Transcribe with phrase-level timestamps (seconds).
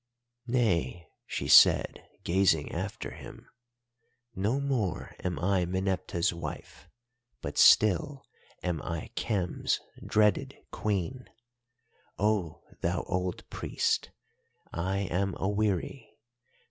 [0.47, 3.45] "'Nay,' she said, gazing after him,
[4.35, 6.89] 'no more am I Meneptah's wife,
[7.39, 8.25] but still
[8.63, 11.29] am I Khem's dreaded Queen.
[12.17, 14.09] Oh, thou old priest,
[14.73, 16.09] I am aweary.